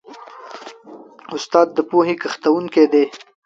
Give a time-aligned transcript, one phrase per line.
[1.35, 3.05] استاد د پوهې کښتونکی دی.